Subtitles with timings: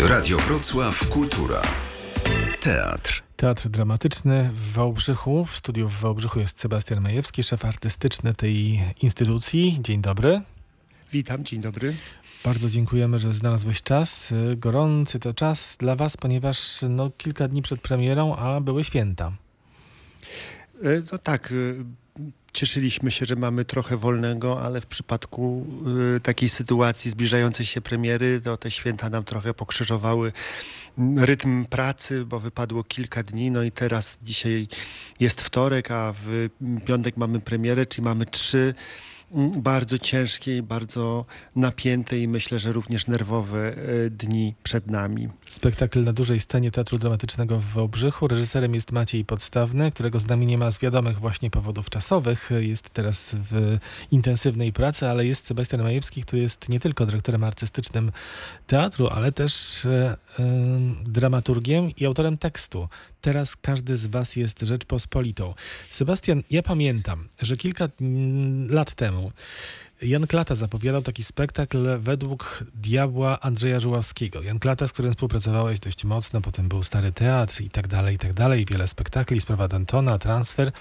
[0.00, 1.62] Radio Wrocław Kultura.
[2.60, 3.22] Teatr.
[3.36, 5.44] Teatr dramatyczny w Wałbrzychu.
[5.44, 9.78] W studiu w Wałbrzychu jest Sebastian Majewski, szef artystyczny tej instytucji.
[9.80, 10.40] Dzień dobry.
[11.12, 11.94] Witam, dzień dobry.
[12.44, 14.34] Bardzo dziękujemy, że znalazłeś czas.
[14.56, 19.32] Gorący to czas dla Was, ponieważ no, kilka dni przed premierą, a były święta.
[20.82, 21.84] E, no tak, e,
[22.52, 25.66] cieszyliśmy się, że mamy trochę wolnego, ale w przypadku
[26.16, 30.32] y, takiej sytuacji zbliżającej się premiery, to te święta nam trochę pokrzyżowały
[31.16, 34.68] rytm pracy, bo wypadło kilka dni, no i teraz dzisiaj
[35.20, 36.48] jest wtorek, a w
[36.86, 38.74] piątek mamy premierę, czyli mamy trzy
[39.56, 41.24] bardzo ciężkie i bardzo
[41.56, 45.28] napięte i myślę, że również nerwowe e, dni przed nami.
[45.46, 48.28] Spektakl na dużej scenie Teatru Dramatycznego w Wałbrzychu.
[48.28, 52.50] Reżyserem jest Maciej Podstawny, którego z nami nie ma z wiadomych właśnie powodów czasowych.
[52.60, 53.78] Jest teraz w
[54.10, 58.12] intensywnej pracy, ale jest Sebastian Majewski, który jest nie tylko dyrektorem artystycznym
[58.66, 60.44] teatru, ale też e, e,
[61.06, 62.88] dramaturgiem i autorem tekstu.
[63.20, 65.54] Teraz każdy z was jest Rzeczpospolitą.
[65.90, 67.88] Sebastian, ja pamiętam, że kilka
[68.68, 69.32] lat temu
[70.02, 74.42] Jan Klata zapowiadał taki spektakl według diabła Andrzeja Żuławskiego.
[74.42, 78.18] Jan Klata, z którym współpracowałeś dość mocno, potem był Stary Teatr i tak dalej, i
[78.18, 80.72] tak dalej, wiele spektakli, sprawa Dantona, transfer.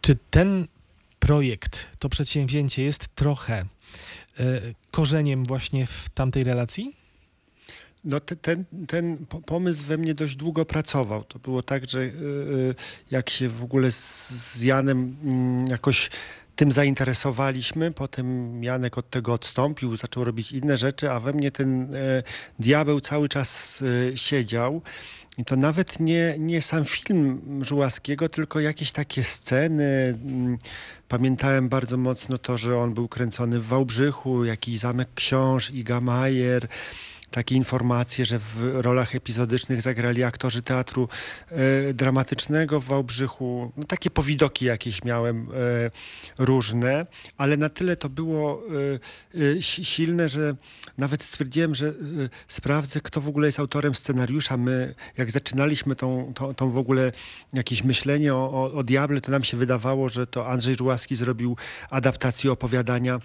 [0.00, 0.66] Czy ten
[1.18, 3.66] projekt, to przedsięwzięcie jest trochę
[4.40, 7.01] y, korzeniem właśnie w tamtej relacji?
[8.04, 11.24] No ten, ten pomysł we mnie dość długo pracował.
[11.24, 12.12] To było tak, że y,
[13.10, 16.10] jak się w ogóle z Janem mm, jakoś
[16.56, 17.90] tym zainteresowaliśmy.
[17.90, 22.22] Potem Janek od tego odstąpił, zaczął robić inne rzeczy, a we mnie ten e,
[22.58, 24.82] diabeł cały czas e, siedział.
[25.38, 30.18] I to nawet nie, nie sam film Żułaskiego, tylko jakieś takie sceny.
[30.24, 30.58] Mm,
[31.08, 36.68] pamiętałem bardzo mocno to, że on był kręcony w Wałbrzychu, jakiś Zamek Książ, Iga Majer
[37.32, 41.08] takie informacje, że w rolach epizodycznych zagrali aktorzy teatru
[41.50, 43.72] e, dramatycznego w Wałbrzychu.
[43.76, 45.90] No, takie powidoki jakieś miałem e,
[46.38, 47.06] różne,
[47.36, 48.62] ale na tyle to było
[49.56, 50.54] e, silne, że
[50.98, 51.94] nawet stwierdziłem, że
[52.48, 54.56] sprawdzę, kto w ogóle jest autorem scenariusza.
[54.56, 57.12] My, jak zaczynaliśmy tą, tą, tą w ogóle
[57.52, 61.56] jakieś myślenie o, o, o Diable, to nam się wydawało, że to Andrzej Żułaski zrobił
[61.90, 63.18] adaptację opowiadania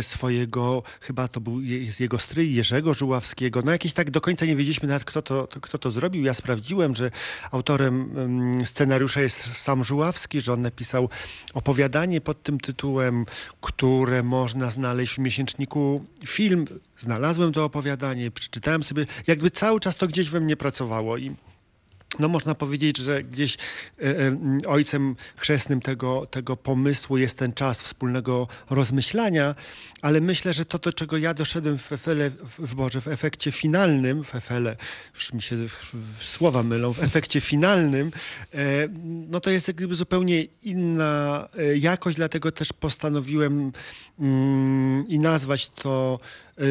[0.00, 3.62] swojego, chyba to był jest jego stryj Jerzego Żuławskiego.
[3.64, 6.24] No jakieś tak do końca nie wiedzieliśmy nawet kto to, kto to zrobił.
[6.24, 7.10] Ja sprawdziłem, że
[7.50, 8.14] autorem
[8.64, 11.08] scenariusza jest sam Żuławski, że on napisał
[11.54, 13.26] opowiadanie pod tym tytułem,
[13.60, 16.64] które można znaleźć w miesięczniku film.
[16.96, 21.36] Znalazłem to opowiadanie, przeczytałem sobie, jakby cały czas to gdzieś we mnie pracowało i
[22.18, 23.58] no można powiedzieć, że gdzieś e,
[24.02, 24.36] e,
[24.66, 29.54] ojcem chrzestnym tego, tego pomysłu jest ten czas wspólnego rozmyślania,
[30.02, 34.24] ale myślę, że to, do czego ja doszedłem w Efele, w Boże, w efekcie finalnym,
[34.24, 34.76] w Efele,
[35.14, 35.56] już mi się
[36.20, 38.12] słowa mylą, w efekcie finalnym,
[38.54, 43.72] e, no to jest jakby zupełnie inna jakość, dlatego też postanowiłem
[44.20, 46.18] mm, i nazwać to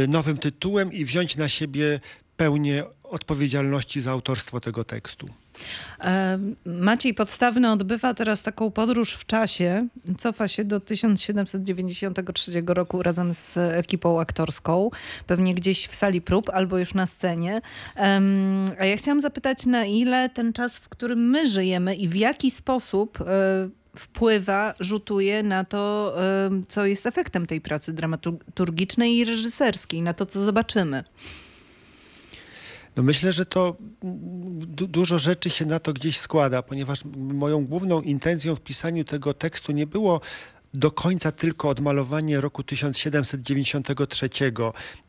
[0.08, 2.00] nowym tytułem i wziąć na siebie
[2.38, 5.30] pełnię odpowiedzialności za autorstwo tego tekstu.
[6.66, 9.88] Maciej Podstawny odbywa teraz taką podróż w czasie.
[10.18, 14.90] Cofa się do 1793 roku razem z ekipą aktorską.
[15.28, 17.62] Pewnie gdzieś w sali prób albo już na scenie.
[18.80, 22.52] A ja chciałam zapytać, na ile ten czas, w którym my żyjemy i w jaki
[22.52, 23.26] sposób e,
[23.98, 26.16] wpływa, rzutuje na to,
[26.68, 31.04] co jest efektem tej pracy dramaturgicznej i reżyserskiej, na to, co zobaczymy.
[32.96, 33.76] No myślę, że to
[34.54, 39.34] du dużo rzeczy się na to gdzieś składa, ponieważ moją główną intencją w pisaniu tego
[39.34, 40.22] tekstu nie było
[40.74, 44.30] do końca tylko odmalowanie roku 1793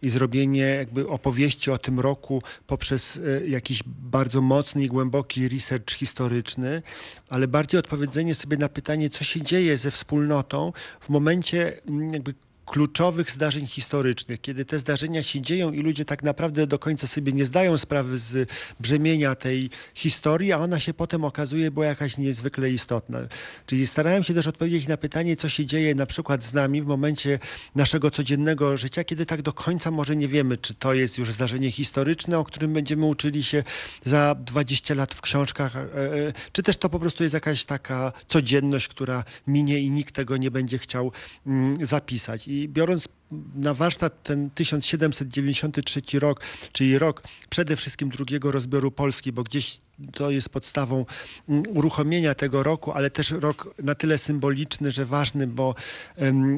[0.03, 5.91] i zrobienie jakby opowieści o tym roku poprzez e, jakiś bardzo mocny i głęboki research
[5.91, 6.83] historyczny,
[7.29, 11.81] ale bardziej odpowiedzenie sobie na pytanie, co się dzieje ze wspólnotą w momencie
[12.13, 12.35] jakby
[12.67, 17.33] kluczowych zdarzeń historycznych, kiedy te zdarzenia się dzieją i ludzie tak naprawdę do końca sobie
[17.33, 18.51] nie zdają sprawy z
[18.81, 23.19] brzemienia tej historii, a ona się potem okazuje była jakaś niezwykle istotna.
[23.67, 26.87] Czyli starałem się też odpowiedzieć na pytanie, co się dzieje na przykład z nami w
[26.87, 27.39] momencie
[27.75, 31.71] naszego codziennego życia, kiedy tak do końca może nie wiemy, czy to jest już zdarzenie
[31.71, 33.65] historyczne, o którym będziemy uczyli się
[34.05, 38.13] za 20 lat w książkach, e, e, czy też to po prostu jest jakaś taka
[38.29, 41.13] codzienność, która minie i nikt tego nie będzie chciał
[41.47, 42.49] mm, zapisać.
[42.55, 43.09] I biorąc
[43.55, 46.41] na warsztat ten 1793 rok,
[46.73, 49.79] czyli rok przede wszystkim drugiego rozbioru Polski, bo gdzieś
[50.13, 51.07] to jest podstawą
[51.49, 55.75] mm, uruchomienia tego roku, ale też rok na tyle symboliczny, że ważny, bo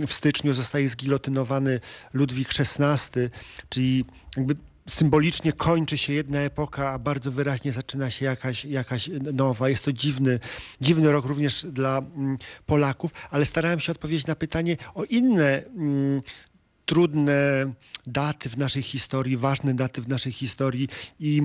[0.07, 1.81] w styczniu zostaje zgilotynowany
[2.13, 3.21] Ludwik XVI,
[3.69, 4.05] czyli
[4.37, 4.57] jakby
[4.89, 9.69] symbolicznie kończy się jedna epoka, a bardzo wyraźnie zaczyna się jakaś, jakaś nowa.
[9.69, 10.41] Jest to dziwny,
[10.81, 16.23] dziwny rok również dla mm, Polaków, ale starałem się odpowiedzieć na pytanie o inne mm,
[16.87, 17.73] trudne
[18.07, 20.89] daty w naszej historii, ważne daty w naszej historii
[21.21, 21.43] i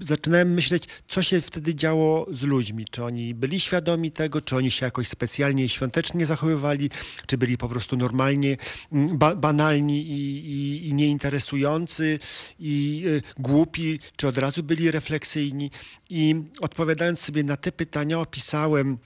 [0.00, 2.86] zaczynałem myśleć, co się wtedy działo z ludźmi.
[2.90, 6.90] Czy oni byli świadomi tego, czy oni się jakoś specjalnie świątecznie zachowywali,
[7.26, 8.56] czy byli po prostu normalnie
[8.92, 12.18] ba- banalni i, i, i nieinteresujący
[12.58, 15.70] i y, głupi, czy od razu byli refleksyjni.
[16.10, 18.98] I odpowiadając sobie na te pytania opisałem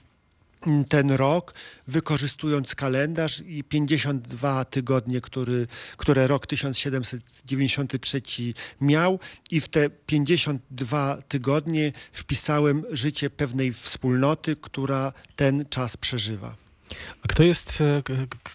[0.89, 1.53] ten rok,
[1.87, 5.67] wykorzystując kalendarz i 52 tygodnie, który,
[5.97, 8.21] które rok 1793
[8.81, 9.19] miał
[9.51, 16.55] i w te 52 tygodnie wpisałem życie pewnej wspólnoty, która ten czas przeżywa.
[17.23, 18.03] A kto jest, e,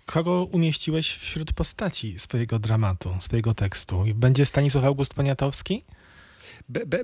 [0.06, 4.04] kogo umieściłeś wśród postaci swojego dramatu, swojego tekstu?
[4.14, 5.84] Będzie Stanisław August Poniatowski?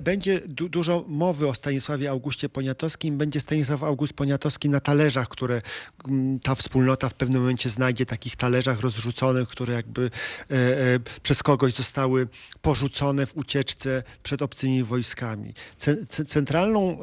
[0.01, 3.19] Będzie du- dużo mowy o Stanisławie Augustie Poniatowskim.
[3.19, 5.63] Będzie Stanisław August Poniatowski na talerzach, które
[6.09, 10.11] mm, ta wspólnota w pewnym momencie znajdzie, takich talerzach rozrzuconych, które jakby
[10.51, 12.29] e, e, przez kogoś zostały
[12.63, 15.55] porzucone w ucieczce przed obcymi wojskami.
[15.79, 16.99] Ce- centralną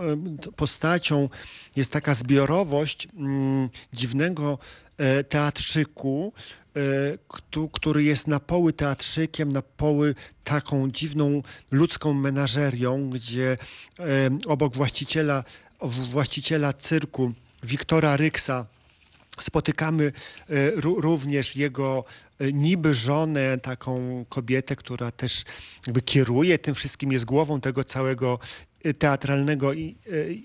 [0.56, 1.30] postacią
[1.76, 4.60] jest taka zbiorowość mm, dziwnego
[4.98, 6.34] e, teatrzyku,
[7.72, 11.42] który jest na poły teatrzykiem, na poły taką dziwną
[11.72, 13.58] ludzką menażerią, gdzie
[13.98, 15.44] em, obok właściciela,
[15.82, 17.34] właściciela cyrku
[17.64, 18.66] Wiktora Ryksa
[19.40, 20.12] spotykamy
[20.50, 22.06] e, ró- również jego
[22.40, 25.44] e, niby żonę, taką kobietę, która też
[25.88, 28.40] jakby kieruje tym wszystkim, jest głową tego całego
[28.84, 29.78] e, teatralnego e,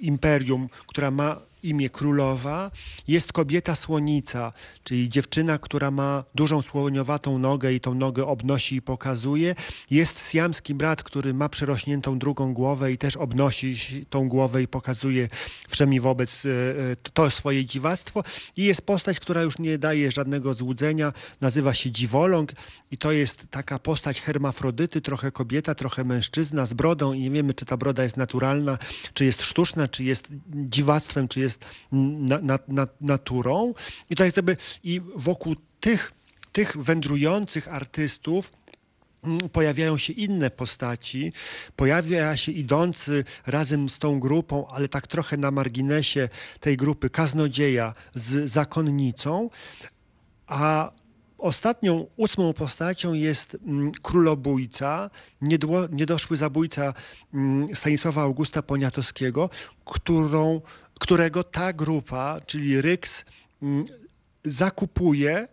[0.01, 2.71] imperium, która ma imię królowa.
[3.09, 4.53] Jest kobieta słonica,
[4.85, 9.55] czyli dziewczyna, która ma dużą słoniowatą nogę i tą nogę obnosi i pokazuje.
[9.91, 13.77] Jest siamski brat, który ma przerośniętą drugą głowę i też obnosi
[14.11, 15.29] tą głowę i pokazuje
[15.69, 18.23] wszemi wobec e, e, to swoje dziwactwo.
[18.57, 22.53] I jest postać, która już nie daje żadnego złudzenia, nazywa się Dziwoląg
[22.91, 27.55] i to jest taka postać hermafrodyty, trochę kobieta, trochę mężczyzna z brodą i nie wiemy,
[27.55, 28.79] czy ta broda jest naturalna,
[29.15, 31.52] czy jest sztuczna, czy jest dziwactwem, czy jest
[31.93, 33.75] na, na, na, naturą.
[34.11, 36.13] I to jest jakby i wokół tych,
[36.53, 38.53] tych wędrujących artystów
[39.25, 41.33] mm, pojawiają się inne postaci,
[41.77, 46.29] pojawia się idący razem z tą grupą, ale tak trochę na marginesie
[46.61, 49.51] tej grupy kaznodzieja z zakonnicą,
[50.47, 50.93] a
[51.43, 55.11] ostatnią, ósmą postacią jest mm, królobójca,
[55.91, 56.95] niedoszły zabójca
[57.35, 59.51] mm, Stanisława Augusta Poniatowskiego,
[59.85, 60.61] którą,
[61.03, 63.25] którego ta grupa, czyli Ryks,
[63.63, 63.87] mm,
[64.45, 65.49] zakupuje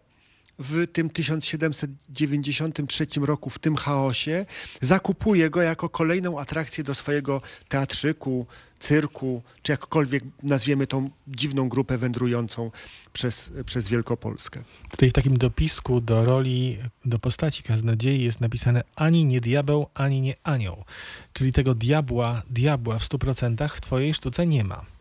[0.60, 4.46] w tym 1793 roku, w tym chaosie,
[4.82, 8.46] zakupuje go jako kolejną atrakcję do swojego teatrzyku,
[8.80, 12.72] cyrku, czy jakkolwiek nazwiemy tą dziwną grupę wędrującą
[13.14, 14.64] przez, przez Wielkopolskę.
[14.92, 20.22] Tutaj w takim dopisku do roli, do postaci kaznodziei jest napisane ani nie diabeł, ani
[20.22, 20.84] nie anioł.
[21.34, 24.99] Czyli tego diabła, diabła w 100% w twojej sztuce nie ma.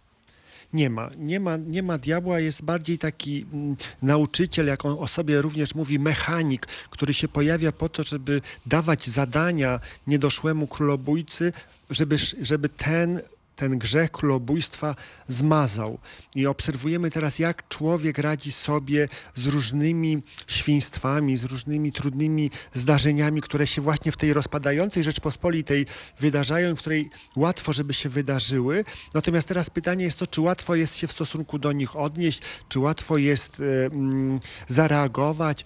[0.73, 5.07] Nie ma, nie ma, nie ma diabła, jest bardziej taki mm, nauczyciel, jak on o
[5.07, 11.53] sobie również mówi, mechanik, który się pojawia po to, żeby dawać zadania niedoszłemu królobójcy,
[11.91, 13.21] żeby, żeby ten
[13.59, 14.95] ten grzech królobójstwa
[15.29, 15.99] zmazał.
[16.35, 23.67] I obserwujemy teraz, jak człowiek radzi sobie z różnymi świństwami, z różnymi trudnymi zdarzeniami, które
[23.67, 25.87] się właśnie w tej rozpadającej Rzeczpospolitej
[26.19, 28.85] wydarzają, w której łatwo, żeby się wydarzyły.
[29.15, 32.79] Natomiast teraz pytanie jest to, czy łatwo jest się w stosunku do nich odnieść, czy
[32.79, 35.65] łatwo jest e, mm, zareagować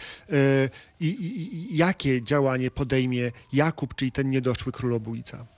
[1.00, 5.51] i, i, i jakie działanie podejmie Jakub, czyli ten niedoszły królobójca.